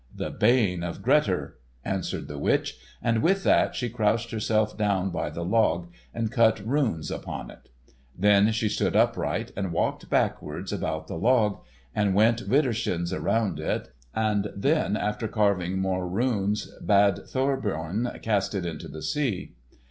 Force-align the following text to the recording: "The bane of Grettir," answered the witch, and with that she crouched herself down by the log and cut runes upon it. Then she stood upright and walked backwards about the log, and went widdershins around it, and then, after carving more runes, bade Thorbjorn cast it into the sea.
"The 0.15 0.31
bane 0.31 0.81
of 0.81 1.03
Grettir," 1.03 1.59
answered 1.85 2.27
the 2.27 2.39
witch, 2.39 2.75
and 3.03 3.21
with 3.21 3.43
that 3.43 3.75
she 3.75 3.87
crouched 3.87 4.31
herself 4.31 4.75
down 4.75 5.11
by 5.11 5.29
the 5.29 5.45
log 5.45 5.89
and 6.11 6.31
cut 6.31 6.59
runes 6.67 7.11
upon 7.11 7.51
it. 7.51 7.69
Then 8.17 8.51
she 8.51 8.67
stood 8.67 8.95
upright 8.95 9.51
and 9.55 9.71
walked 9.71 10.09
backwards 10.09 10.73
about 10.73 11.05
the 11.05 11.19
log, 11.19 11.61
and 11.93 12.15
went 12.15 12.49
widdershins 12.49 13.13
around 13.13 13.59
it, 13.59 13.91
and 14.15 14.49
then, 14.55 14.97
after 14.97 15.27
carving 15.27 15.77
more 15.77 16.09
runes, 16.09 16.71
bade 16.83 17.17
Thorbjorn 17.27 18.09
cast 18.23 18.55
it 18.55 18.65
into 18.65 18.87
the 18.87 19.03
sea. 19.03 19.53